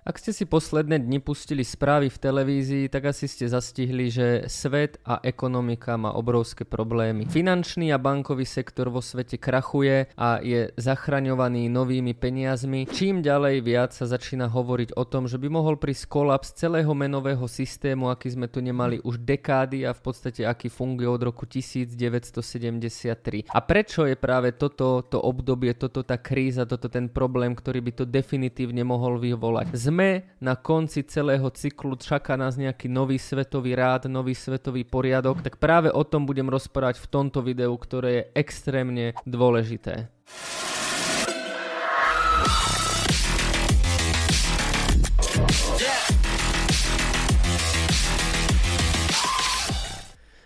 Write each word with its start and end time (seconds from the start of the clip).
Ak 0.00 0.16
ste 0.16 0.32
si 0.32 0.48
posledné 0.48 0.96
dni 0.96 1.20
pustili 1.20 1.60
správy 1.60 2.08
v 2.08 2.16
televízii, 2.16 2.88
tak 2.88 3.12
asi 3.12 3.28
ste 3.28 3.52
zastihli, 3.52 4.08
že 4.08 4.48
svet 4.48 4.96
a 5.04 5.20
ekonomika 5.20 6.00
má 6.00 6.16
obrovské 6.16 6.64
problémy. 6.64 7.28
Finančný 7.28 7.92
a 7.92 8.00
bankový 8.00 8.48
sektor 8.48 8.88
vo 8.88 9.04
svete 9.04 9.36
krachuje 9.36 10.08
a 10.16 10.40
je 10.40 10.72
zachraňovaný 10.80 11.68
novými 11.68 12.16
peniazmi. 12.16 12.88
Čím 12.88 13.20
ďalej 13.20 13.60
viac 13.60 13.92
sa 13.92 14.08
začína 14.08 14.48
hovoriť 14.48 14.96
o 14.96 15.04
tom, 15.04 15.28
že 15.28 15.36
by 15.36 15.52
mohol 15.52 15.76
prísť 15.76 16.08
kolaps 16.08 16.56
celého 16.56 16.96
menového 16.96 17.44
systému, 17.44 18.08
aký 18.08 18.32
sme 18.32 18.48
tu 18.48 18.64
nemali 18.64 19.04
už 19.04 19.20
dekády 19.20 19.84
a 19.84 19.92
v 19.92 20.00
podstate 20.00 20.48
aký 20.48 20.72
funguje 20.72 21.12
od 21.12 21.28
roku 21.28 21.44
1973. 21.44 23.52
A 23.52 23.60
prečo 23.60 24.08
je 24.08 24.16
práve 24.16 24.56
toto 24.56 25.04
to 25.04 25.20
obdobie, 25.20 25.76
toto 25.76 26.00
tá 26.00 26.16
kríza, 26.16 26.64
toto 26.64 26.88
ten 26.88 27.12
problém, 27.12 27.52
ktorý 27.52 27.84
by 27.84 27.92
to 28.00 28.08
definitívne 28.08 28.80
mohol 28.80 29.20
vyvolať? 29.20 29.89
Sme 29.90 30.22
na 30.38 30.54
konci 30.54 31.02
celého 31.02 31.50
cyklu, 31.50 31.98
čaká 31.98 32.38
nás 32.38 32.54
nejaký 32.54 32.86
nový 32.86 33.18
svetový 33.18 33.74
rád, 33.74 34.06
nový 34.06 34.38
svetový 34.38 34.86
poriadok, 34.86 35.42
tak 35.42 35.58
práve 35.58 35.90
o 35.90 36.06
tom 36.06 36.30
budem 36.30 36.46
rozprávať 36.46 37.02
v 37.02 37.10
tomto 37.10 37.42
videu, 37.42 37.74
ktoré 37.74 38.10
je 38.14 38.24
extrémne 38.38 39.18
dôležité. 39.26 40.06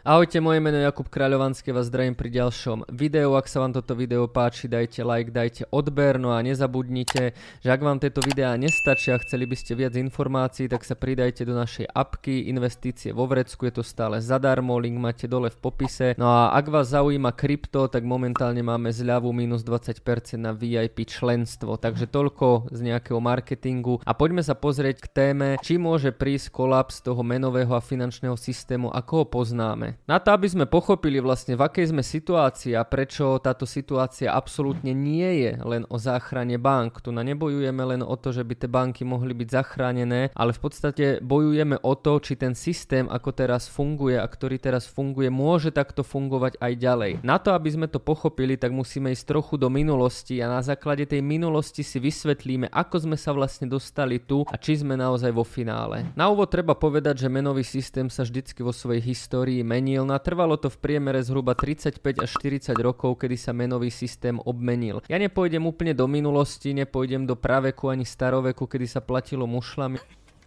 Ahojte, 0.05 0.37
moje 0.37 0.61
meno 0.61 0.77
je 0.77 0.85
Jakub 0.85 1.09
Kráľovanský, 1.09 1.73
vás 1.73 1.89
zdravím 1.89 2.13
pri 2.13 2.29
ďalšom 2.29 2.93
videu. 2.93 3.33
Ak 3.41 3.49
sa 3.49 3.65
vám 3.65 3.73
toto 3.73 3.97
video 3.97 4.29
páči, 4.29 4.69
dajte 4.69 5.01
like, 5.01 5.33
dajte 5.33 5.65
odber, 5.73 6.21
no 6.21 6.37
a 6.37 6.45
nezabudnite, 6.45 7.33
že 7.65 7.69
ak 7.73 7.81
vám 7.81 7.97
tieto 7.97 8.21
videá 8.21 8.53
nestačia 8.61 9.17
a 9.17 9.23
chceli 9.25 9.49
by 9.49 9.57
ste 9.57 9.73
viac 9.73 9.97
informácií, 9.97 10.69
tak 10.69 10.85
sa 10.85 10.93
pridajte 10.93 11.49
do 11.49 11.57
našej 11.57 11.89
apky 11.89 12.53
Investície 12.53 13.17
vo 13.17 13.25
Vrecku, 13.25 13.65
je 13.65 13.81
to 13.81 13.81
stále 13.81 14.21
zadarmo, 14.21 14.77
link 14.77 15.01
máte 15.01 15.25
dole 15.25 15.49
v 15.49 15.57
popise. 15.57 16.13
No 16.21 16.29
a 16.29 16.53
ak 16.53 16.69
vás 16.69 16.93
zaujíma 16.93 17.33
krypto, 17.33 17.89
tak 17.89 18.05
momentálne 18.05 18.61
máme 18.61 18.93
zľavu 18.93 19.33
minus 19.33 19.65
20% 19.65 20.05
na 20.37 20.53
VIP 20.53 21.09
členstvo, 21.09 21.81
takže 21.81 22.13
toľko 22.13 22.69
z 22.77 22.93
nejakého 22.93 23.25
marketingu. 23.25 24.05
A 24.05 24.13
poďme 24.13 24.45
sa 24.45 24.53
pozrieť 24.53 25.01
k 25.01 25.09
téme, 25.09 25.57
či 25.65 25.81
môže 25.81 26.13
prísť 26.13 26.53
kolaps 26.53 27.01
toho 27.01 27.25
menového 27.25 27.73
a 27.73 27.81
finančného 27.81 28.37
systému, 28.37 28.93
ako 28.93 29.25
ho 29.25 29.27
poznáme. 29.41 29.94
Na 30.05 30.21
to, 30.21 30.35
aby 30.35 30.51
sme 30.51 30.67
pochopili 30.69 31.23
vlastne, 31.23 31.57
v 31.57 31.65
akej 31.65 31.95
sme 31.95 32.03
situácii 32.05 32.77
a 32.77 32.83
prečo 32.85 33.41
táto 33.41 33.65
situácia 33.65 34.33
absolútne 34.33 34.93
nie 34.93 35.47
je 35.47 35.53
len 35.63 35.89
o 35.89 35.97
záchrane 35.97 36.61
bank. 36.61 37.01
Tu 37.01 37.15
na 37.15 37.25
nebojujeme 37.25 37.83
len 37.97 38.03
o 38.05 38.15
to, 38.19 38.33
že 38.35 38.45
by 38.45 38.55
tie 38.59 38.71
banky 38.71 39.03
mohli 39.05 39.33
byť 39.33 39.49
zachránené, 39.49 40.33
ale 40.33 40.53
v 40.53 40.61
podstate 40.61 41.05
bojujeme 41.21 41.81
o 41.81 41.93
to, 41.97 42.21
či 42.21 42.37
ten 42.37 42.53
systém, 42.53 43.09
ako 43.09 43.31
teraz 43.33 43.71
funguje 43.71 44.17
a 44.21 44.27
ktorý 44.27 44.61
teraz 44.61 44.85
funguje, 44.89 45.33
môže 45.33 45.71
takto 45.71 46.05
fungovať 46.05 46.61
aj 46.61 46.73
ďalej. 46.77 47.13
Na 47.25 47.41
to, 47.41 47.55
aby 47.55 47.71
sme 47.71 47.87
to 47.89 48.03
pochopili, 48.03 48.57
tak 48.57 48.75
musíme 48.75 49.13
ísť 49.13 49.25
trochu 49.25 49.55
do 49.57 49.73
minulosti 49.73 50.41
a 50.41 50.49
na 50.49 50.61
základe 50.61 51.05
tej 51.05 51.21
minulosti 51.21 51.85
si 51.85 52.01
vysvetlíme, 52.01 52.73
ako 52.73 53.09
sme 53.09 53.17
sa 53.21 53.37
vlastne 53.37 53.69
dostali 53.69 54.17
tu 54.21 54.45
a 54.49 54.57
či 54.57 54.81
sme 54.81 54.97
naozaj 54.97 55.33
vo 55.33 55.45
finále. 55.45 56.09
Na 56.17 56.33
úvod 56.33 56.49
treba 56.49 56.73
povedať, 56.73 57.27
že 57.27 57.33
menový 57.33 57.65
systém 57.65 58.09
sa 58.09 58.25
vždycky 58.25 58.65
vo 58.65 58.73
svojej 58.73 59.05
histórii 59.05 59.61
mení 59.61 59.84
zmenil. 59.85 60.09
Natrvalo 60.09 60.57
to 60.57 60.73
v 60.73 60.81
priemere 60.81 61.21
zhruba 61.21 61.53
35 61.53 62.25
až 62.25 62.31
40 62.41 62.73
rokov, 62.81 63.21
kedy 63.21 63.37
sa 63.37 63.53
menový 63.53 63.93
systém 63.93 64.41
obmenil. 64.41 65.05
Ja 65.13 65.21
nepôjdem 65.21 65.61
úplne 65.69 65.93
do 65.93 66.09
minulosti, 66.09 66.73
nepôjdem 66.73 67.29
do 67.29 67.37
praveku 67.37 67.93
ani 67.93 68.09
staroveku, 68.09 68.65
kedy 68.65 68.89
sa 68.89 69.05
platilo 69.05 69.45
mušlami. 69.45 70.01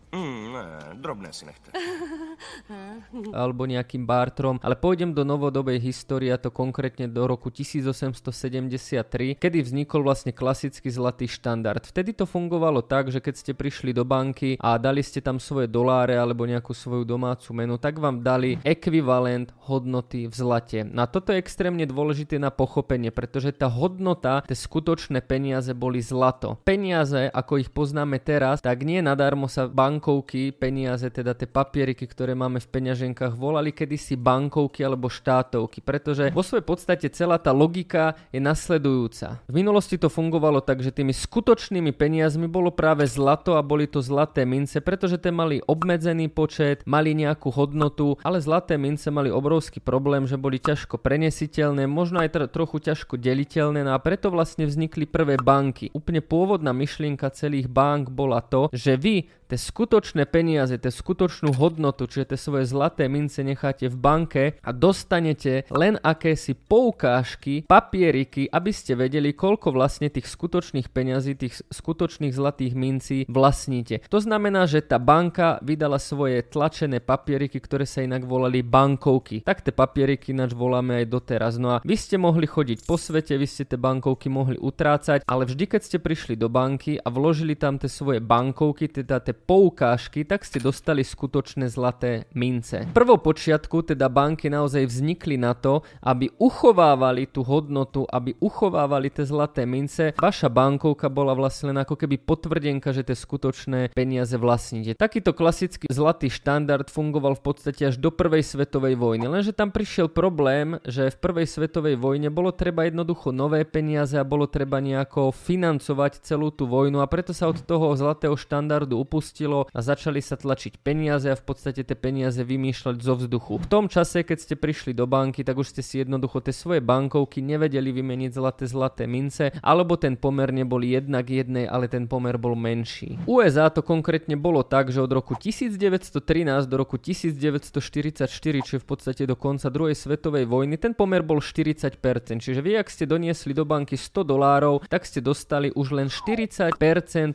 Mm, 0.09 0.43
ne, 0.49 0.63
drobné 0.97 1.29
si 1.29 1.45
nechte. 1.45 1.69
Alebo 3.35 3.67
nejakým 3.67 4.07
Bartrom, 4.07 4.55
ale 4.63 4.79
pôjdem 4.79 5.11
do 5.11 5.27
novodobej 5.27 5.83
histórie, 5.83 6.31
a 6.31 6.39
to 6.39 6.49
konkrétne 6.49 7.11
do 7.11 7.27
roku 7.27 7.51
1873, 7.51 9.35
kedy 9.35 9.57
vznikol 9.61 10.07
vlastne 10.07 10.31
klasický 10.31 10.87
zlatý 10.87 11.27
štandard. 11.27 11.83
Vtedy 11.83 12.15
to 12.15 12.23
fungovalo 12.23 12.79
tak, 12.81 13.11
že 13.11 13.19
keď 13.19 13.35
ste 13.35 13.51
prišli 13.51 13.91
do 13.91 14.07
banky 14.07 14.55
a 14.63 14.79
dali 14.79 15.03
ste 15.03 15.19
tam 15.19 15.37
svoje 15.43 15.67
doláre 15.67 16.15
alebo 16.15 16.47
nejakú 16.47 16.71
svoju 16.71 17.03
domácu 17.03 17.51
menu, 17.51 17.75
tak 17.75 17.99
vám 17.99 18.23
dali 18.23 18.57
ekvivalent 18.63 19.51
hodnoty 19.67 20.31
v 20.31 20.33
zlate. 20.33 20.79
Na 20.87 21.05
toto 21.05 21.35
je 21.35 21.41
extrémne 21.43 21.83
dôležité 21.83 22.39
na 22.39 22.49
pochopenie, 22.49 23.11
pretože 23.11 23.51
tá 23.51 23.67
hodnota, 23.67 24.41
tie 24.47 24.55
skutočné 24.55 25.19
peniaze 25.25 25.75
boli 25.75 25.99
zlato. 25.99 26.55
Peniaze, 26.63 27.27
ako 27.27 27.59
ich 27.59 27.69
poznáme 27.75 28.23
teraz, 28.23 28.63
tak 28.63 28.87
nie 28.87 29.03
nadarmo 29.03 29.51
sa 29.51 29.67
bank 29.67 29.97
bankovky, 29.97 30.53
peniaze, 30.53 31.09
teda 31.09 31.33
tie 31.33 31.49
papieriky, 31.49 32.05
ktoré 32.05 32.26
máme 32.33 32.59
v 32.59 32.67
peňaženkách, 32.67 33.37
volali 33.37 33.71
kedysi 33.71 34.17
bankovky 34.17 34.83
alebo 34.83 35.07
štátovky, 35.07 35.79
pretože 35.79 36.33
vo 36.33 36.43
svojej 36.43 36.65
podstate 36.65 37.07
celá 37.13 37.37
tá 37.39 37.53
logika 37.53 38.17
je 38.33 38.41
nasledujúca. 38.43 39.39
V 39.47 39.53
minulosti 39.55 39.95
to 39.95 40.11
fungovalo 40.11 40.59
tak, 40.59 40.83
že 40.83 40.91
tými 40.91 41.13
skutočnými 41.15 41.93
peniazmi 41.93 42.49
bolo 42.49 42.73
práve 42.73 43.07
zlato 43.07 43.55
a 43.55 43.61
boli 43.61 43.87
to 43.87 44.03
zlaté 44.03 44.43
mince, 44.43 44.81
pretože 44.83 45.21
tie 45.21 45.31
mali 45.31 45.61
obmedzený 45.63 46.27
počet, 46.33 46.83
mali 46.83 47.15
nejakú 47.15 47.53
hodnotu, 47.53 48.19
ale 48.25 48.41
zlaté 48.41 48.75
mince 48.75 49.07
mali 49.13 49.31
obrovský 49.31 49.79
problém, 49.79 50.25
že 50.25 50.35
boli 50.35 50.57
ťažko 50.57 50.99
prenesiteľné, 50.99 51.85
možno 51.85 52.19
aj 52.23 52.29
tr- 52.33 52.49
trochu 52.49 52.83
ťažko 52.83 53.19
deliteľné 53.19 53.83
no 53.83 53.91
a 53.95 53.99
preto 53.99 54.31
vlastne 54.31 54.65
vznikli 54.65 55.05
prvé 55.05 55.35
banky. 55.37 55.91
Úplne 55.91 56.23
pôvodná 56.23 56.71
myšlienka 56.71 57.29
celých 57.31 57.67
bank 57.67 58.09
bola 58.09 58.39
to, 58.39 58.71
že 58.71 58.95
vy 58.95 59.27
tie 59.47 59.55
skutočné 59.55 60.27
peniaze, 60.27 60.75
tie 60.75 60.91
skutočnú 60.91 61.55
hodnotu, 61.55 62.05
čiže 62.17 62.33
tie 62.33 62.39
svoje 62.41 62.65
zlaté 62.65 63.05
mince 63.05 63.45
necháte 63.45 63.85
v 63.85 63.93
banke 63.93 64.43
a 64.65 64.73
dostanete 64.73 65.69
len 65.69 66.01
akési 66.01 66.57
poukážky, 66.57 67.61
papieriky, 67.69 68.49
aby 68.49 68.73
ste 68.73 68.97
vedeli, 68.97 69.37
koľko 69.37 69.69
vlastne 69.69 70.09
tých 70.09 70.25
skutočných 70.25 70.89
peňazí, 70.89 71.37
tých 71.37 71.61
skutočných 71.69 72.33
zlatých 72.33 72.73
mincí 72.73 73.17
vlastníte. 73.29 74.01
To 74.09 74.17
znamená, 74.17 74.65
že 74.65 74.81
tá 74.81 74.97
banka 74.97 75.61
vydala 75.61 76.01
svoje 76.01 76.41
tlačené 76.41 77.05
papieriky, 77.05 77.61
ktoré 77.61 77.85
sa 77.85 78.01
inak 78.01 78.25
volali 78.25 78.65
bankovky. 78.65 79.45
Tak 79.45 79.61
tie 79.61 79.69
papieriky 79.77 80.33
ináč 80.33 80.57
voláme 80.57 81.05
aj 81.05 81.13
doteraz. 81.13 81.61
No 81.61 81.77
a 81.77 81.85
vy 81.85 81.93
ste 81.93 82.17
mohli 82.17 82.49
chodiť 82.49 82.81
po 82.89 82.97
svete, 82.97 83.37
vy 83.37 83.45
ste 83.45 83.69
tie 83.69 83.77
bankovky 83.77 84.25
mohli 84.25 84.57
utrácať, 84.57 85.21
ale 85.29 85.45
vždy, 85.45 85.69
keď 85.69 85.81
ste 85.85 85.97
prišli 86.01 86.33
do 86.33 86.49
banky 86.49 86.97
a 86.97 87.13
vložili 87.13 87.53
tam 87.53 87.77
tie 87.77 87.85
svoje 87.85 88.17
bankovky, 88.17 88.89
teda 88.89 89.21
tie 89.21 89.37
poukážky, 89.37 90.25
tak 90.25 90.41
ste 90.41 90.57
dostali 90.57 91.05
skutočné 91.05 91.69
zlaté 91.69 92.06
mince. 92.33 92.89
Prvo 92.91 93.15
počiatku 93.21 93.93
teda 93.93 94.09
banky 94.11 94.49
naozaj 94.51 94.83
vznikli 94.89 95.37
na 95.39 95.53
to, 95.53 95.85
aby 96.03 96.27
uchovávali 96.41 97.29
tú 97.29 97.45
hodnotu, 97.45 98.03
aby 98.09 98.35
uchovávali 98.41 99.13
tie 99.13 99.23
zlaté 99.23 99.63
mince. 99.63 100.11
Vaša 100.17 100.51
bankovka 100.51 101.07
bola 101.07 101.37
vlastne 101.37 101.71
len 101.71 101.79
ako 101.81 101.95
keby 101.95 102.19
potvrdenka, 102.19 102.91
že 102.91 103.05
tie 103.05 103.15
skutočné 103.15 103.93
peniaze 103.93 104.35
vlastníte. 104.35 104.97
Takýto 104.97 105.31
klasický 105.31 105.87
zlatý 105.87 106.27
štandard 106.27 106.89
fungoval 106.89 107.37
v 107.37 107.43
podstate 107.45 107.87
až 107.87 107.95
do 108.01 108.11
prvej 108.11 108.43
svetovej 108.43 108.97
vojny, 108.97 109.29
lenže 109.29 109.53
tam 109.53 109.69
prišiel 109.69 110.11
problém, 110.11 110.81
že 110.83 111.13
v 111.13 111.17
prvej 111.17 111.47
svetovej 111.47 111.95
vojne 111.95 112.33
bolo 112.33 112.51
treba 112.51 112.89
jednoducho 112.89 113.29
nové 113.29 113.63
peniaze 113.63 114.17
a 114.17 114.27
bolo 114.27 114.49
treba 114.49 114.81
nejako 114.81 115.31
financovať 115.31 116.25
celú 116.25 116.49
tú 116.49 116.65
vojnu 116.65 116.99
a 116.99 117.07
preto 117.07 117.31
sa 117.31 117.47
od 117.47 117.61
toho 117.63 117.93
zlatého 117.93 118.33
štandardu 118.33 118.97
upustili 118.97 119.27
spustilo 119.27 119.67
a 119.73 119.79
začali 119.81 120.21
sa 120.21 120.39
tlačiť 120.39 120.79
peniaze 120.79 121.27
a 121.27 121.35
v 121.35 121.43
podstate 121.43 121.83
tie 121.83 121.96
peniaze 121.97 122.39
vymýšľať 122.45 123.01
zo 123.01 123.17
vzduchu. 123.17 123.59
V 123.59 123.67
tom 123.67 123.89
čase, 123.89 124.21
keď 124.21 124.37
ste 124.37 124.55
prišli 124.55 124.93
do 124.93 125.09
banky, 125.09 125.41
tak 125.41 125.57
už 125.57 125.73
ste 125.73 125.81
si 125.81 125.99
jednoducho 125.99 126.39
tie 126.45 126.53
svoje 126.53 126.79
bankovky 126.79 127.41
nevedeli 127.41 127.89
vymeniť 127.89 128.31
zlaté 128.31 128.65
zlaté 128.69 129.03
mince, 129.09 129.49
alebo 129.65 129.97
ten 129.97 130.13
pomer 130.15 130.53
nebol 130.53 130.85
jednak 130.85 131.25
jednej, 131.25 131.65
ale 131.65 131.89
ten 131.89 132.05
pomer 132.05 132.37
bol 132.37 132.53
menší. 132.53 133.17
USA 133.25 133.73
to 133.73 133.81
konkrétne 133.81 134.37
bolo 134.37 134.61
tak, 134.61 134.93
že 134.93 135.01
od 135.01 135.11
roku 135.11 135.33
1913 135.33 136.69
do 136.69 136.75
roku 136.77 137.01
1944, 137.01 138.29
čiže 138.29 138.79
v 138.79 138.85
podstate 138.85 139.25
do 139.25 139.33
konca 139.33 139.73
druhej 139.73 139.97
svetovej 139.97 140.45
vojny, 140.45 140.77
ten 140.77 140.93
pomer 140.93 141.25
bol 141.25 141.41
40%. 141.41 141.97
Čiže 142.37 142.61
vy, 142.61 142.77
ak 142.77 142.87
ste 142.93 143.09
doniesli 143.09 143.57
do 143.57 143.65
banky 143.65 143.97
100 143.97 144.27
dolárov, 144.27 144.85
tak 144.85 145.09
ste 145.09 145.23
dostali 145.23 145.73
už 145.73 145.97
len 145.97 146.07
40% 146.13 146.77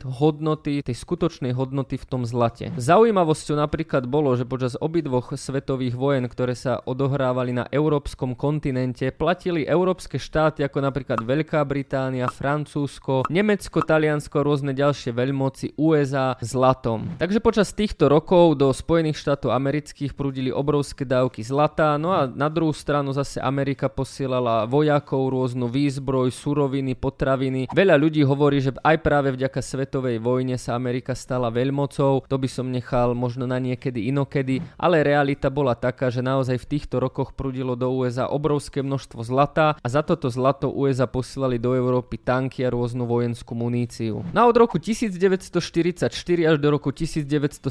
hodnoty, 0.07 0.79
tej 0.85 0.95
skutočnej 0.95 1.51
hodnoty 1.51 1.99
v 1.99 2.05
tom 2.07 2.23
zlate. 2.23 2.71
Zaujímavosťou 2.79 3.59
napríklad 3.59 4.07
bolo, 4.07 4.37
že 4.37 4.47
počas 4.53 4.77
obidvoch 4.77 5.33
svetových 5.33 5.97
vojen, 5.97 6.29
ktoré 6.29 6.53
sa 6.53 6.77
odohrávali 6.85 7.57
na 7.57 7.65
európskom 7.73 8.37
kontinente, 8.37 9.09
platili 9.09 9.65
európske 9.65 10.21
štáty 10.21 10.61
ako 10.61 10.77
napríklad 10.77 11.25
Veľká 11.25 11.65
Británia, 11.65 12.29
Francúzsko, 12.29 13.25
Nemecko, 13.33 13.81
Taliansko 13.81 14.45
rôzne 14.45 14.77
ďalšie 14.77 15.09
veľmoci 15.09 15.73
USA 15.81 16.37
zlatom. 16.37 17.17
Takže 17.17 17.41
počas 17.41 17.73
týchto 17.73 18.05
rokov 18.05 18.61
do 18.61 18.69
Spojených 18.69 19.17
štátov 19.25 19.57
amerických 19.57 20.13
prúdili 20.13 20.53
obrovské 20.53 21.01
dávky 21.01 21.41
zlata, 21.41 21.97
no 21.97 22.13
a 22.13 22.29
na 22.29 22.45
druhú 22.45 22.77
stranu 22.77 23.09
zase 23.09 23.41
Amerika 23.41 23.89
posielala 23.89 24.69
vojakov, 24.69 25.33
rôznu 25.33 25.65
výzbroj, 25.65 26.29
suroviny, 26.29 26.93
potraviny. 26.93 27.73
Veľa 27.73 27.97
ľudí 27.97 28.21
hovorí, 28.21 28.61
že 28.61 28.77
aj 28.85 29.01
práve 29.01 29.33
vďaka 29.33 29.65
svetovej 29.65 30.21
vojne 30.21 30.61
sa 30.61 30.77
Amerika 30.77 31.17
stala 31.17 31.49
veľmocou, 31.49 32.21
to 32.29 32.37
by 32.37 32.45
som 32.45 32.69
nechal 32.69 33.17
možno 33.17 33.49
na 33.49 33.57
niekedy 33.57 34.13
inokedy, 34.13 34.42
ale 34.75 35.05
realita 35.05 35.47
bola 35.47 35.77
taká, 35.77 36.11
že 36.11 36.19
naozaj 36.19 36.59
v 36.59 36.69
týchto 36.75 36.99
rokoch 36.99 37.31
prudilo 37.31 37.79
do 37.79 37.87
USA 37.93 38.27
obrovské 38.27 38.83
množstvo 38.83 39.23
zlata 39.23 39.79
a 39.79 39.87
za 39.87 40.03
toto 40.03 40.27
zlato 40.27 40.67
USA 40.73 41.07
posielali 41.07 41.61
do 41.61 41.71
Európy 41.77 42.19
tanky 42.19 42.65
a 42.65 42.73
rôznu 42.73 43.07
vojenskú 43.07 43.55
muníciu. 43.55 44.25
Na 44.33 44.49
od 44.49 44.55
roku 44.57 44.81
1944 44.81 46.09
až 46.49 46.55
do 46.57 46.67
roku 46.73 46.89
1973, 46.89 47.69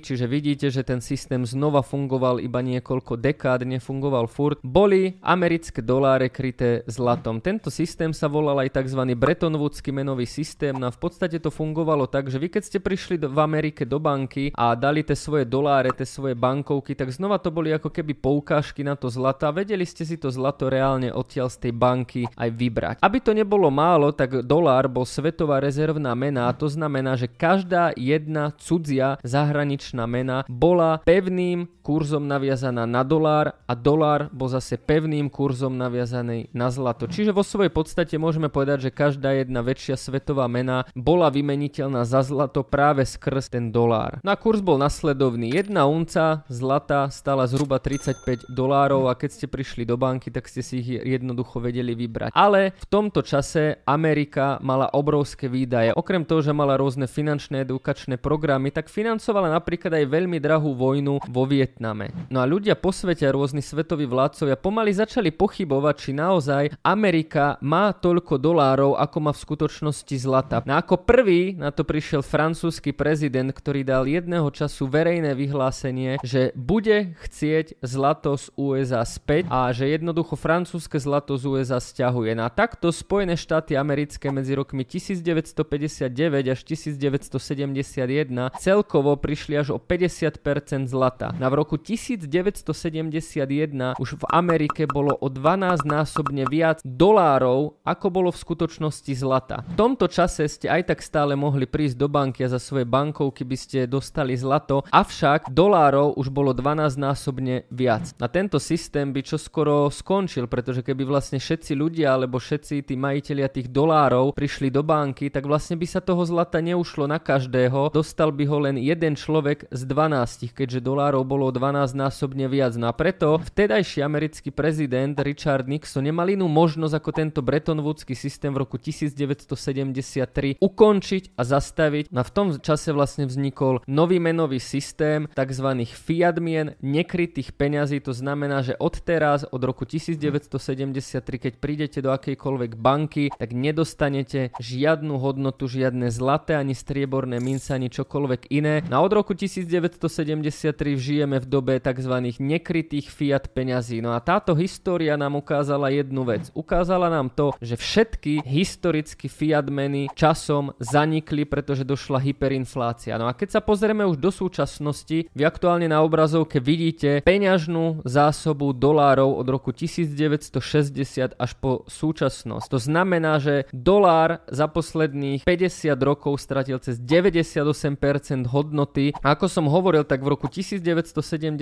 čiže 0.00 0.24
vidíte, 0.30 0.70
že 0.70 0.86
ten 0.86 1.02
systém 1.02 1.42
znova 1.42 1.82
fungoval 1.82 2.38
iba 2.38 2.62
niekoľko 2.62 3.18
dekád, 3.18 3.66
nefungoval 3.66 4.30
furt, 4.30 4.62
boli 4.62 5.18
americké 5.20 5.82
doláre 5.82 6.30
kryté 6.30 6.86
zlatom. 6.86 7.42
Tento 7.42 7.68
systém 7.74 8.14
sa 8.14 8.30
volal 8.30 8.62
aj 8.62 8.78
tzv. 8.78 9.02
Bretton 9.18 9.58
Woodsky 9.58 9.90
menový 9.90 10.24
systém 10.24 10.76
no 10.78 10.88
a 10.88 10.94
v 10.94 11.00
podstate 11.02 11.42
to 11.42 11.50
fungovalo 11.50 12.06
tak, 12.06 12.30
že 12.30 12.38
vy 12.38 12.48
keď 12.52 12.62
ste 12.62 12.78
prišli 12.78 13.18
do, 13.18 13.26
v 13.32 13.38
Amerike 13.42 13.82
do 13.82 13.98
banky 13.98 14.54
a 14.54 14.78
dali 14.78 15.02
tie 15.02 15.18
svoje 15.18 15.44
doláre, 15.44 15.57
tie 15.94 16.06
svoje 16.06 16.34
bankovky, 16.38 16.94
tak 16.94 17.10
znova 17.10 17.42
to 17.42 17.50
boli 17.50 17.74
ako 17.74 17.90
keby 17.90 18.14
poukážky 18.14 18.86
na 18.86 18.94
to 18.94 19.10
zlato 19.10 19.46
a 19.48 19.54
vedeli 19.54 19.82
ste 19.82 20.06
si 20.06 20.14
to 20.14 20.30
zlato 20.30 20.70
reálne 20.70 21.10
odtiaľ 21.10 21.50
z 21.50 21.68
tej 21.68 21.72
banky 21.74 22.22
aj 22.38 22.50
vybrať. 22.54 22.96
Aby 23.02 23.18
to 23.18 23.32
nebolo 23.34 23.68
málo, 23.68 24.14
tak 24.14 24.46
dolár 24.46 24.86
bol 24.86 25.02
svetová 25.02 25.58
rezervná 25.58 26.14
mena 26.14 26.46
a 26.46 26.54
to 26.54 26.70
znamená, 26.70 27.18
že 27.18 27.26
každá 27.26 27.90
jedna 27.98 28.54
cudzia 28.56 29.18
zahraničná 29.26 30.06
mena 30.06 30.46
bola 30.46 31.02
pevným 31.02 31.66
kurzom 31.88 32.28
naviazaná 32.28 32.84
na 32.84 33.00
dolár 33.00 33.56
a 33.64 33.72
dolár 33.72 34.28
bol 34.28 34.52
zase 34.52 34.76
pevným 34.76 35.32
kurzom 35.32 35.72
naviazaný 35.72 36.52
na 36.52 36.68
zlato. 36.68 37.08
Čiže 37.08 37.32
vo 37.32 37.40
svojej 37.40 37.72
podstate 37.72 38.20
môžeme 38.20 38.52
povedať, 38.52 38.88
že 38.88 38.90
každá 38.92 39.32
jedna 39.32 39.64
väčšia 39.64 39.96
svetová 39.96 40.44
mena 40.52 40.84
bola 40.92 41.32
vymeniteľná 41.32 42.04
za 42.04 42.20
zlato 42.20 42.60
práve 42.60 43.08
skrz 43.08 43.48
ten 43.56 43.72
dolár. 43.72 44.20
No 44.20 44.36
kurz 44.36 44.60
bol 44.60 44.76
nasledovný. 44.76 45.47
Jedna 45.48 45.88
unca 45.88 46.44
zlata 46.52 47.08
stala 47.08 47.48
zhruba 47.48 47.80
35 47.80 48.52
dolárov 48.52 49.08
a 49.08 49.16
keď 49.16 49.30
ste 49.32 49.46
prišli 49.48 49.88
do 49.88 49.96
banky, 49.96 50.28
tak 50.28 50.44
ste 50.44 50.60
si 50.60 50.84
ich 50.84 51.00
jednoducho 51.00 51.56
vedeli 51.56 51.96
vybrať. 51.96 52.36
Ale 52.36 52.76
v 52.76 52.86
tomto 52.92 53.24
čase 53.24 53.80
Amerika 53.88 54.60
mala 54.60 54.92
obrovské 54.92 55.48
výdaje. 55.48 55.96
Okrem 55.96 56.28
toho, 56.28 56.44
že 56.44 56.52
mala 56.52 56.76
rôzne 56.76 57.08
finančné 57.08 57.64
edukačné 57.64 58.20
programy, 58.20 58.68
tak 58.68 58.92
financovala 58.92 59.48
napríklad 59.48 59.96
aj 59.96 60.04
veľmi 60.12 60.36
drahú 60.36 60.76
vojnu 60.76 61.24
vo 61.32 61.42
Vietname. 61.48 62.12
No 62.28 62.44
a 62.44 62.46
ľudia 62.46 62.76
po 62.76 62.92
svete 62.92 63.24
rôzni 63.32 63.64
svetoví 63.64 64.04
vládcovia 64.04 64.60
pomaly 64.60 65.00
začali 65.00 65.32
pochybovať, 65.32 65.94
či 65.96 66.10
naozaj 66.12 66.76
Amerika 66.84 67.56
má 67.64 67.96
toľko 67.96 68.36
dolárov, 68.36 69.00
ako 69.00 69.16
má 69.24 69.32
v 69.32 69.40
skutočnosti 69.48 70.12
zlata. 70.20 70.60
No 70.68 70.76
ako 70.76 71.08
prvý 71.08 71.56
na 71.56 71.72
to 71.72 71.88
prišiel 71.88 72.20
francúzsky 72.20 72.92
prezident, 72.92 73.48
ktorý 73.48 73.80
dal 73.80 74.04
jedného 74.04 74.52
času 74.52 74.84
verejné 74.92 75.27
vyhlásenie, 75.34 76.18
že 76.22 76.52
bude 76.54 77.14
chcieť 77.24 77.74
zlato 77.82 78.36
z 78.36 78.50
USA 78.54 79.04
späť 79.04 79.46
a 79.48 79.72
že 79.72 79.88
jednoducho 79.88 80.36
francúzske 80.36 81.00
zlato 81.00 81.36
z 81.36 81.46
USA 81.48 81.80
stiahuje. 81.80 82.34
No 82.36 82.44
a 82.46 82.50
takto 82.52 82.92
Spojené 82.92 83.36
štáty 83.36 83.74
americké 83.74 84.32
medzi 84.32 84.54
rokmi 84.54 84.84
1959 84.84 86.48
až 86.48 86.64
1971 86.64 88.50
celkovo 88.58 89.16
prišli 89.16 89.58
až 89.58 89.70
o 89.74 89.78
50% 89.82 90.88
zlata. 90.88 91.34
No 91.36 91.46
a 91.46 91.50
v 91.52 91.54
roku 91.60 91.76
1971 91.76 93.94
už 93.98 94.14
v 94.18 94.24
Amerike 94.30 94.86
bolo 94.88 95.16
o 95.18 95.28
12 95.28 95.84
násobne 95.84 96.44
viac 96.48 96.80
dolárov, 96.84 97.74
ako 97.84 98.06
bolo 98.08 98.30
v 98.32 98.38
skutočnosti 98.38 99.12
zlata. 99.16 99.64
V 99.72 99.76
tomto 99.76 100.08
čase 100.08 100.48
ste 100.48 100.68
aj 100.70 100.82
tak 100.94 101.02
stále 101.04 101.36
mohli 101.36 101.66
prísť 101.68 101.96
do 101.98 102.08
banky 102.08 102.44
a 102.44 102.48
za 102.52 102.58
svoje 102.60 102.84
bankovky 102.84 103.44
by 103.44 103.56
ste 103.56 103.90
dostali 103.90 104.36
zlato, 104.36 104.82
avšak 104.88 105.17
dolárov 105.50 106.14
už 106.14 106.30
bolo 106.30 106.54
12 106.54 106.94
násobne 106.94 107.66
viac. 107.74 108.14
Na 108.22 108.30
tento 108.30 108.62
systém 108.62 109.10
by 109.10 109.20
čo 109.26 109.36
skoro 109.36 109.90
skončil, 109.90 110.46
pretože 110.46 110.86
keby 110.86 111.02
vlastne 111.02 111.42
všetci 111.42 111.74
ľudia 111.74 112.14
alebo 112.14 112.38
všetci 112.38 112.86
tí 112.86 112.94
majiteľia 112.94 113.50
tých 113.50 113.68
dolárov 113.74 114.36
prišli 114.38 114.70
do 114.70 114.86
banky, 114.86 115.26
tak 115.26 115.44
vlastne 115.50 115.74
by 115.74 115.86
sa 115.90 115.98
toho 115.98 116.22
zlata 116.22 116.62
neušlo 116.62 117.10
na 117.10 117.18
každého, 117.18 117.90
dostal 117.90 118.30
by 118.30 118.44
ho 118.46 118.58
len 118.70 118.76
jeden 118.78 119.18
človek 119.18 119.66
z 119.74 119.82
12, 119.82 120.54
keďže 120.54 120.78
dolárov 120.78 121.26
bolo 121.26 121.50
12 121.50 121.98
násobne 121.98 122.46
viac. 122.46 122.78
No 122.78 122.86
a 122.86 122.94
preto 122.94 123.42
vtedajší 123.42 124.06
americký 124.06 124.54
prezident 124.54 125.18
Richard 125.18 125.66
Nixon 125.66 126.06
nemal 126.06 126.30
inú 126.30 126.46
možnosť 126.46 126.94
ako 126.94 127.10
tento 127.10 127.40
Bretton 127.42 127.82
Woodsky 127.82 128.14
systém 128.14 128.54
v 128.54 128.62
roku 128.62 128.78
1973 128.78 130.62
ukončiť 130.62 131.22
a 131.34 131.42
zastaviť. 131.42 132.14
No 132.14 132.22
a 132.22 132.24
v 132.24 132.32
tom 132.34 132.46
čase 132.62 132.94
vlastne 132.94 133.26
vznikol 133.26 133.82
nový 133.90 134.22
menový 134.22 134.62
systém 134.62 135.07
tzv. 135.32 135.68
fiat 135.86 136.36
mien, 136.42 136.74
nekrytých 136.82 137.54
peňazí. 137.54 138.00
To 138.04 138.12
znamená, 138.12 138.60
že 138.64 138.74
od 138.76 138.98
teraz, 139.00 139.46
od 139.48 139.62
roku 139.62 139.84
1973, 139.88 141.22
keď 141.22 141.52
prídete 141.56 141.98
do 142.02 142.10
akejkoľvek 142.12 142.76
banky, 142.76 143.30
tak 143.34 143.54
nedostanete 143.54 144.50
žiadnu 144.58 145.16
hodnotu, 145.16 145.70
žiadne 145.70 146.10
zlaté 146.10 146.58
ani 146.58 146.74
strieborné 146.74 147.38
mince, 147.38 147.72
ani 147.72 147.88
čokoľvek 147.88 148.50
iné. 148.50 148.82
A 148.90 148.98
od 148.98 149.12
roku 149.14 149.32
1973 149.32 150.74
žijeme 150.98 151.38
v 151.38 151.46
dobe 151.46 151.78
tzv. 151.78 152.14
nekrytých 152.38 153.08
fiat 153.08 153.52
peňazí. 153.54 154.02
No 154.02 154.12
a 154.12 154.18
táto 154.18 154.58
história 154.58 155.14
nám 155.14 155.38
ukázala 155.38 155.94
jednu 155.94 156.26
vec. 156.26 156.50
Ukázala 156.52 157.06
nám 157.08 157.30
to, 157.30 157.54
že 157.62 157.78
všetky 157.78 158.42
historicky 158.42 159.30
fiat 159.30 159.70
meny 159.70 160.10
časom 160.18 160.74
zanikli, 160.82 161.46
pretože 161.46 161.86
došla 161.86 162.18
hyperinflácia. 162.18 163.14
No 163.20 163.30
a 163.30 163.36
keď 163.36 163.58
sa 163.58 163.60
pozrieme 163.62 164.02
už 164.02 164.18
do 164.18 164.34
súčasnosti, 164.34 164.97
vy 165.06 165.42
aktuálne 165.44 165.86
na 165.86 166.00
obrazovke 166.00 166.58
vidíte 166.58 167.20
peňažnú 167.22 168.02
zásobu 168.08 168.72
dolárov 168.72 169.38
od 169.38 169.46
roku 169.46 169.70
1960 169.70 171.36
až 171.36 171.50
po 171.60 171.84
súčasnosť. 171.86 172.66
To 172.66 172.78
znamená, 172.80 173.38
že 173.38 173.68
dolár 173.70 174.40
za 174.48 174.66
posledných 174.66 175.44
50 175.44 175.92
rokov 176.00 176.40
stratil 176.40 176.80
cez 176.80 176.96
98% 176.96 178.48
hodnoty. 178.48 179.12
A 179.20 179.36
ako 179.36 179.46
som 179.50 179.68
hovoril, 179.68 180.08
tak 180.08 180.24
v 180.24 180.32
roku 180.32 180.48
1973 180.48 181.58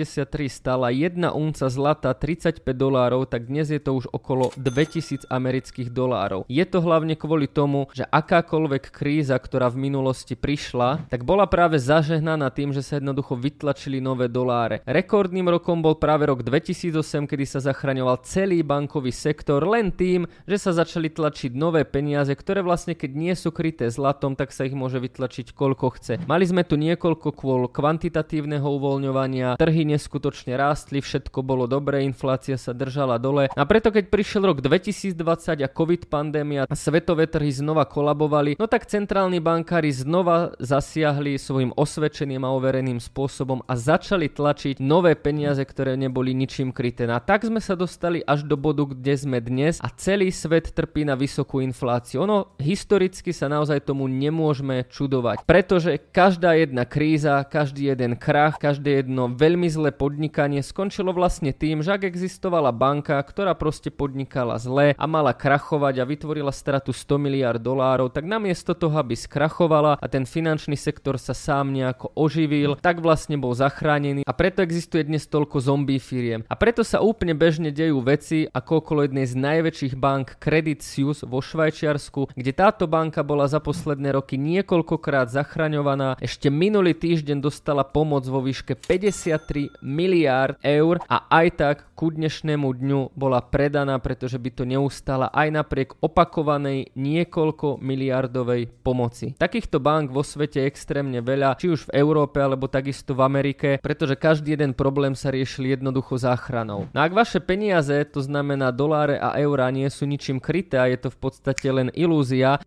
stála 0.47 0.93
jedna 0.93 1.35
unca 1.35 1.67
zlata 1.67 2.15
35 2.15 2.63
dolárov, 2.71 3.27
tak 3.27 3.51
dnes 3.51 3.67
je 3.67 3.81
to 3.81 3.99
už 3.99 4.07
okolo 4.15 4.55
2000 4.55 5.27
amerických 5.27 5.91
dolárov. 5.91 6.47
Je 6.47 6.63
to 6.63 6.79
hlavne 6.79 7.19
kvôli 7.19 7.51
tomu, 7.51 7.91
že 7.91 8.07
akákoľvek 8.07 8.93
kríza, 8.93 9.35
ktorá 9.35 9.67
v 9.67 9.91
minulosti 9.91 10.39
prišla, 10.39 11.09
tak 11.11 11.27
bola 11.27 11.43
práve 11.49 11.75
zažehnaná 11.81 12.47
tým, 12.53 12.71
že 12.71 12.79
sa 12.79 13.01
jednoducho 13.01 13.26
vytlačili 13.35 13.99
nové 13.99 14.31
doláre. 14.31 14.85
Rekordným 14.87 15.49
rokom 15.51 15.83
bol 15.83 15.99
práve 15.99 16.29
rok 16.29 16.45
2008, 16.45 17.27
kedy 17.27 17.45
sa 17.49 17.59
zachraňoval 17.59 18.23
celý 18.23 18.61
bankový 18.61 19.09
sektor 19.09 19.65
len 19.65 19.91
tým, 19.91 20.29
že 20.45 20.61
sa 20.61 20.71
začali 20.71 21.09
tlačiť 21.11 21.57
nové 21.57 21.83
peniaze, 21.83 22.31
ktoré 22.31 22.61
vlastne 22.61 22.93
keď 22.93 23.11
nie 23.17 23.33
sú 23.33 23.49
kryté 23.49 23.89
zlatom, 23.89 24.37
tak 24.37 24.53
sa 24.53 24.63
ich 24.63 24.77
môže 24.77 25.01
vytlačiť 25.01 25.57
koľko 25.57 25.97
chce. 25.97 26.13
Mali 26.29 26.45
sme 26.45 26.61
tu 26.61 26.77
niekoľko 26.77 27.33
kvôl 27.33 27.65
kvantitatívneho 27.67 28.63
uvoľňovania, 28.63 29.57
trhy 29.57 29.83
neskutočne 29.89 30.53
rástli, 30.53 31.01
všetko 31.01 31.41
bolo 31.41 31.65
dobré, 31.65 32.05
inflácia 32.05 32.61
sa 32.61 32.77
držala 32.77 33.17
dole. 33.17 33.49
A 33.49 33.63
preto 33.65 33.89
keď 33.89 34.13
prišiel 34.13 34.45
rok 34.45 34.61
2020 34.61 35.65
a 35.65 35.69
covid 35.71 36.05
pandémia 36.05 36.69
a 36.69 36.75
svetové 36.77 37.25
trhy 37.25 37.49
znova 37.49 37.89
kolabovali, 37.89 38.59
no 38.61 38.69
tak 38.69 38.85
centrálni 38.85 39.41
bankári 39.41 39.89
znova 39.89 40.53
zasiahli 40.61 41.39
svojim 41.41 41.71
osvedčeným 41.73 42.45
a 42.45 42.53
overeným 42.53 42.99
spôsobom 42.99 43.16
a 43.65 43.73
začali 43.73 44.29
tlačiť 44.29 44.77
nové 44.77 45.17
peniaze, 45.17 45.65
ktoré 45.65 45.97
neboli 45.97 46.37
ničím 46.37 46.69
kryté. 46.69 47.09
No 47.09 47.17
a 47.17 47.21
tak 47.23 47.49
sme 47.49 47.57
sa 47.57 47.73
dostali 47.73 48.21
až 48.21 48.45
do 48.45 48.53
bodu, 48.53 48.85
kde 48.85 49.17
sme 49.17 49.41
dnes 49.41 49.81
a 49.81 49.89
celý 49.89 50.29
svet 50.29 50.69
trpí 50.69 51.01
na 51.01 51.17
vysokú 51.17 51.57
infláciu. 51.65 52.21
Ono 52.29 52.53
historicky 52.61 53.33
sa 53.33 53.49
naozaj 53.49 53.89
tomu 53.89 54.05
nemôžeme 54.05 54.85
čudovať, 54.85 55.49
pretože 55.49 55.97
každá 56.13 56.53
jedna 56.61 56.85
kríza, 56.85 57.41
každý 57.41 57.89
jeden 57.89 58.13
krach, 58.21 58.61
každé 58.61 59.01
jedno 59.01 59.33
veľmi 59.33 59.65
zlé 59.65 59.89
podnikanie 59.89 60.61
skončilo 60.61 61.09
vlastne 61.09 61.49
tým, 61.49 61.81
že 61.81 61.97
ak 61.97 62.05
existovala 62.05 62.69
banka, 62.69 63.17
ktorá 63.17 63.57
proste 63.57 63.89
podnikala 63.89 64.61
zle 64.61 64.93
a 64.93 65.05
mala 65.09 65.33
krachovať 65.33 66.05
a 66.05 66.05
vytvorila 66.05 66.53
stratu 66.53 66.93
100 66.93 67.17
miliard 67.17 67.57
dolárov, 67.57 68.13
tak 68.13 68.29
namiesto 68.29 68.77
toho, 68.77 68.93
aby 69.01 69.17
skrachovala 69.17 69.97
a 69.97 70.05
ten 70.05 70.21
finančný 70.21 70.77
sektor 70.77 71.17
sa 71.17 71.33
sám 71.33 71.73
nejako 71.73 72.13
oživil, 72.13 72.77
tak 72.77 73.06
vlastne 73.07 73.39
bol 73.39 73.55
zachránený 73.55 74.27
a 74.27 74.35
preto 74.35 74.59
existuje 74.59 75.07
dnes 75.07 75.23
toľko 75.31 75.63
zombie 75.63 75.95
firiem. 75.95 76.43
A 76.51 76.59
preto 76.59 76.83
sa 76.83 76.99
úplne 76.99 77.31
bežne 77.31 77.71
dejú 77.71 78.03
veci 78.03 78.43
ako 78.51 78.83
okolo 78.83 79.07
jednej 79.07 79.23
z 79.23 79.39
najväčších 79.39 79.95
bank 79.95 80.35
Credit 80.43 80.83
Suisse 80.83 81.23
vo 81.23 81.39
Švajčiarsku, 81.39 82.35
kde 82.35 82.51
táto 82.51 82.83
banka 82.83 83.23
bola 83.23 83.47
za 83.47 83.63
posledné 83.63 84.11
roky 84.11 84.35
niekoľkokrát 84.35 85.31
zachraňovaná. 85.31 86.19
Ešte 86.19 86.51
minulý 86.51 86.91
týždeň 86.91 87.39
dostala 87.39 87.87
pomoc 87.87 88.27
vo 88.27 88.43
výške 88.43 88.75
53 88.75 89.79
miliárd 89.79 90.59
eur 90.59 90.99
a 91.07 91.31
aj 91.31 91.47
tak 91.55 91.77
ku 91.95 92.13
dnešnému 92.13 92.67
dňu 92.77 93.17
bola 93.17 93.41
predaná, 93.41 93.97
pretože 93.97 94.37
by 94.37 94.49
to 94.53 94.63
neustala 94.69 95.31
aj 95.33 95.49
napriek 95.49 95.89
opakovanej 95.97 96.93
niekoľko 96.93 97.81
miliardovej 97.81 98.69
pomoci. 98.85 99.33
Takýchto 99.33 99.81
bank 99.81 100.13
vo 100.13 100.21
svete 100.21 100.61
je 100.61 100.69
extrémne 100.69 101.23
veľa, 101.25 101.57
či 101.57 101.73
už 101.73 101.89
v 101.89 101.97
Európe 101.97 102.37
alebo 102.37 102.69
takisto 102.69 102.96
v 103.05 103.21
Amerike, 103.21 103.69
pretože 103.83 104.17
každý 104.17 104.57
jeden 104.57 104.73
problém 104.73 105.13
sa 105.13 105.29
riešil 105.29 105.75
jednoducho 105.75 106.17
záchranou. 106.17 106.89
No 106.89 106.99
ak 107.03 107.13
vaše 107.13 107.37
peniaze, 107.43 107.93
to 108.07 108.23
znamená 108.23 108.73
doláre 108.73 109.19
a 109.19 109.35
eurá, 109.37 109.67
nie 109.69 109.85
sú 109.91 110.07
ničím 110.07 110.41
kryté 110.41 110.79
a 110.81 110.87
je 110.87 110.97
to 110.97 111.09
v 111.11 111.17
podstate 111.19 111.67
len 111.69 111.91
ilúzia, 111.93 112.57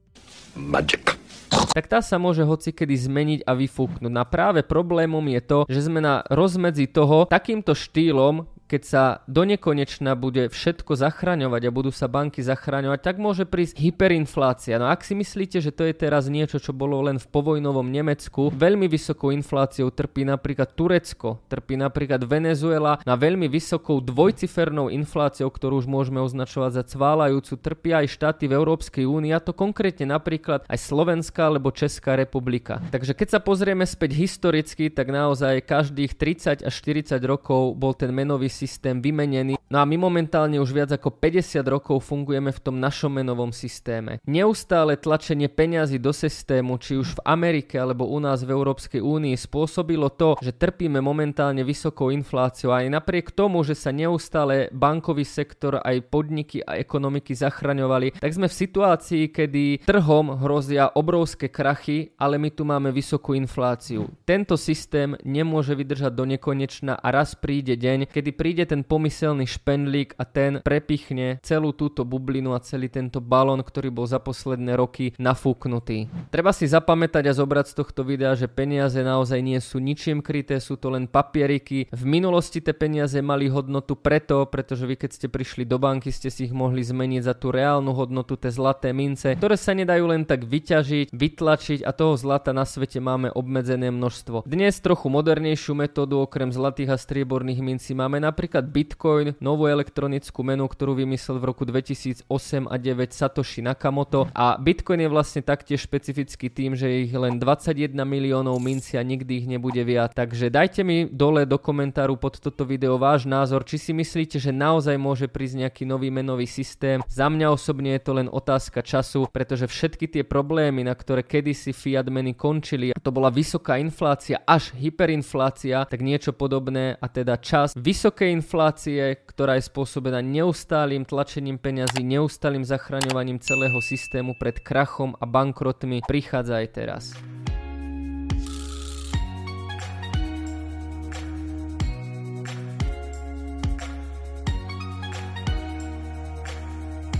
Magic 0.54 1.20
tak 1.50 1.86
tá 1.90 1.98
sa 2.02 2.18
môže 2.18 2.42
hocikedy 2.46 2.94
zmeniť 2.94 3.40
a 3.46 3.52
vyfúknuť. 3.54 4.10
No 4.10 4.20
a 4.22 4.26
práve 4.26 4.62
problémom 4.62 5.22
je 5.30 5.40
to, 5.42 5.58
že 5.66 5.86
sme 5.86 6.02
na 6.02 6.22
rozmedzi 6.30 6.90
toho 6.90 7.26
takýmto 7.26 7.74
štýlom, 7.74 8.46
keď 8.70 8.82
sa 8.86 9.02
do 9.26 9.42
nekonečna 9.42 10.14
bude 10.14 10.46
všetko 10.46 10.94
zachraňovať 10.94 11.66
a 11.66 11.74
budú 11.74 11.90
sa 11.90 12.06
banky 12.06 12.38
zachraňovať, 12.38 13.02
tak 13.02 13.18
môže 13.18 13.42
prísť 13.42 13.82
hyperinflácia. 13.82 14.78
No 14.78 14.86
ak 14.86 15.02
si 15.02 15.18
myslíte, 15.18 15.58
že 15.58 15.74
to 15.74 15.90
je 15.90 15.94
teraz 15.98 16.30
niečo, 16.30 16.62
čo 16.62 16.70
bolo 16.70 17.02
len 17.02 17.18
v 17.18 17.26
povojnovom 17.26 17.90
Nemecku, 17.90 18.54
veľmi 18.54 18.86
vysokou 18.86 19.34
infláciou 19.34 19.90
trpí 19.90 20.22
napríklad 20.22 20.70
Turecko, 20.78 21.42
trpí 21.50 21.74
napríklad 21.74 22.22
Venezuela 22.22 23.02
na 23.02 23.18
veľmi 23.18 23.50
vysokou 23.50 23.98
dvojcifernou 23.98 24.86
infláciou, 24.94 25.50
ktorú 25.50 25.82
už 25.82 25.90
môžeme 25.90 26.22
označovať 26.22 26.70
za 26.78 26.84
cválajúcu, 26.86 27.58
trpia 27.58 28.06
aj 28.06 28.14
štáty 28.14 28.46
v 28.46 28.54
Európskej 28.54 29.02
únii, 29.02 29.34
a 29.34 29.42
to 29.42 29.50
konkrétne 29.50 30.14
napríklad 30.14 30.62
aj 30.70 30.78
Slovenská 30.78 31.50
alebo 31.50 31.74
Česká 31.74 32.14
republika. 32.14 32.78
Takže 32.94 33.18
keď 33.18 33.28
sa 33.34 33.40
pozrieme 33.42 33.82
späť 33.82 34.14
historicky, 34.14 34.92
tak 34.94 35.10
naozaj 35.10 35.66
každých 35.66 36.14
30 36.14 36.62
až 36.62 36.74
40 36.78 37.18
rokov 37.26 37.74
bol 37.74 37.96
ten 37.96 38.14
menový 38.14 38.59
systém 38.60 39.00
vymenený. 39.00 39.56
No 39.70 39.78
a 39.80 39.88
my 39.88 39.96
momentálne 39.96 40.58
už 40.58 40.74
viac 40.74 40.90
ako 40.92 41.14
50 41.16 41.62
rokov 41.64 42.02
fungujeme 42.02 42.50
v 42.50 42.60
tom 42.60 42.76
našom 42.76 43.22
menovom 43.22 43.54
systéme. 43.54 44.18
Neustále 44.26 44.98
tlačenie 44.98 45.46
peňazí 45.46 46.02
do 46.02 46.10
systému, 46.10 46.76
či 46.82 46.98
už 46.98 47.16
v 47.16 47.24
Amerike 47.24 47.78
alebo 47.78 48.10
u 48.10 48.18
nás 48.18 48.42
v 48.42 48.50
Európskej 48.50 48.98
únii 48.98 49.38
spôsobilo 49.38 50.10
to, 50.10 50.34
že 50.42 50.58
trpíme 50.58 50.98
momentálne 50.98 51.62
vysokou 51.62 52.10
infláciou 52.10 52.74
aj 52.74 52.90
napriek 52.90 53.30
tomu, 53.30 53.62
že 53.62 53.78
sa 53.78 53.94
neustále 53.94 54.74
bankový 54.74 55.22
sektor, 55.22 55.78
aj 55.78 56.02
podniky 56.10 56.66
a 56.66 56.74
ekonomiky 56.82 57.32
zachraňovali, 57.38 58.18
tak 58.18 58.34
sme 58.34 58.50
v 58.50 58.58
situácii, 58.66 59.22
kedy 59.30 59.86
trhom 59.86 60.34
hrozia 60.42 60.90
obrovské 60.98 61.46
krachy, 61.46 62.10
ale 62.18 62.42
my 62.42 62.50
tu 62.50 62.66
máme 62.66 62.90
vysokú 62.90 63.38
infláciu. 63.38 64.10
Tento 64.26 64.58
systém 64.58 65.14
nemôže 65.22 65.78
vydržať 65.78 66.10
do 66.10 66.26
nekonečna 66.26 66.98
a 66.98 67.06
raz 67.14 67.38
príde 67.38 67.78
deň, 67.78 68.10
kedy 68.10 68.30
príde 68.34 68.49
príde 68.50 68.66
ten 68.66 68.82
pomyselný 68.82 69.46
špendlík 69.46 70.18
a 70.18 70.26
ten 70.26 70.58
prepichne 70.66 71.38
celú 71.38 71.70
túto 71.70 72.02
bublinu 72.02 72.50
a 72.50 72.58
celý 72.58 72.90
tento 72.90 73.22
balón, 73.22 73.62
ktorý 73.62 73.94
bol 73.94 74.10
za 74.10 74.18
posledné 74.18 74.74
roky 74.74 75.14
nafúknutý. 75.22 76.10
Treba 76.34 76.50
si 76.50 76.66
zapamätať 76.66 77.30
a 77.30 77.38
zobrať 77.38 77.70
z 77.70 77.74
tohto 77.78 78.02
videa, 78.02 78.34
že 78.34 78.50
peniaze 78.50 78.98
naozaj 79.06 79.38
nie 79.38 79.62
sú 79.62 79.78
ničím 79.78 80.18
kryté, 80.18 80.58
sú 80.58 80.74
to 80.82 80.90
len 80.90 81.06
papieriky. 81.06 81.94
V 81.94 82.02
minulosti 82.02 82.58
tie 82.58 82.74
peniaze 82.74 83.22
mali 83.22 83.46
hodnotu 83.46 83.94
preto, 83.94 84.42
pretože 84.50 84.82
vy 84.82 84.98
keď 84.98 85.10
ste 85.14 85.26
prišli 85.30 85.62
do 85.62 85.78
banky, 85.78 86.10
ste 86.10 86.26
si 86.26 86.50
ich 86.50 86.54
mohli 86.56 86.82
zmeniť 86.82 87.22
za 87.22 87.38
tú 87.38 87.54
reálnu 87.54 87.94
hodnotu, 87.94 88.34
tie 88.34 88.50
zlaté 88.50 88.90
mince, 88.90 89.38
ktoré 89.38 89.54
sa 89.54 89.78
nedajú 89.78 90.10
len 90.10 90.26
tak 90.26 90.42
vyťažiť, 90.42 91.14
vytlačiť 91.14 91.86
a 91.86 91.94
toho 91.94 92.18
zlata 92.18 92.50
na 92.50 92.66
svete 92.66 92.98
máme 92.98 93.30
obmedzené 93.30 93.94
množstvo. 93.94 94.42
Dnes 94.42 94.74
trochu 94.82 95.06
modernejšiu 95.06 95.78
metódu 95.78 96.18
okrem 96.18 96.50
zlatých 96.50 96.90
a 96.90 96.96
strieborných 96.98 97.62
mincí 97.62 97.94
máme 97.94 98.18
napríklad 98.18 98.39
napríklad 98.40 98.72
Bitcoin, 98.72 99.36
novú 99.36 99.68
elektronickú 99.68 100.40
menu, 100.40 100.64
ktorú 100.64 100.96
vymyslel 100.96 101.36
v 101.36 101.52
roku 101.52 101.68
2008 101.68 102.24
a 102.72 102.76
9 102.80 103.12
Satoshi 103.12 103.60
Nakamoto 103.60 104.32
a 104.32 104.56
Bitcoin 104.56 105.04
je 105.04 105.12
vlastne 105.12 105.44
taktiež 105.44 105.84
špecifický 105.84 106.48
tým, 106.48 106.72
že 106.72 107.04
ich 107.04 107.12
len 107.12 107.36
21 107.36 107.92
miliónov 108.00 108.56
minci 108.56 108.96
a 108.96 109.04
nikdy 109.04 109.44
ich 109.44 109.46
nebude 109.52 109.84
viac. 109.84 110.16
Takže 110.16 110.48
dajte 110.48 110.80
mi 110.88 111.04
dole 111.04 111.44
do 111.44 111.60
komentáru 111.60 112.16
pod 112.16 112.40
toto 112.40 112.64
video 112.64 112.96
váš 112.96 113.28
názor, 113.28 113.60
či 113.60 113.76
si 113.76 113.92
myslíte, 113.92 114.40
že 114.40 114.56
naozaj 114.56 114.96
môže 114.96 115.28
prísť 115.28 115.68
nejaký 115.68 115.84
nový 115.84 116.08
menový 116.08 116.48
systém. 116.48 117.04
Za 117.12 117.28
mňa 117.28 117.52
osobne 117.52 117.92
je 117.92 118.08
to 118.08 118.16
len 118.16 118.32
otázka 118.32 118.80
času, 118.80 119.28
pretože 119.28 119.68
všetky 119.68 120.08
tie 120.08 120.24
problémy, 120.24 120.80
na 120.80 120.96
ktoré 120.96 121.20
kedysi 121.28 121.76
fiat 121.76 122.08
meny 122.08 122.32
končili, 122.32 122.96
a 122.96 123.04
to 123.04 123.12
bola 123.12 123.28
vysoká 123.28 123.76
inflácia 123.76 124.40
až 124.48 124.72
hyperinflácia, 124.80 125.84
tak 125.84 126.00
niečo 126.00 126.32
podobné 126.32 126.96
a 126.96 127.04
teda 127.04 127.36
čas 127.36 127.76
vysokej 128.20 128.36
inflácie, 128.36 129.16
ktorá 129.32 129.56
je 129.56 129.64
spôsobená 129.64 130.20
neustálým 130.20 131.08
tlačením 131.08 131.56
peňazí, 131.56 132.04
neustálým 132.04 132.68
zachraňovaním 132.68 133.40
celého 133.40 133.80
systému 133.80 134.36
pred 134.36 134.60
krachom 134.60 135.16
a 135.16 135.24
bankrotmi, 135.24 136.04
prichádza 136.04 136.60
aj 136.60 136.68
teraz. 136.68 137.16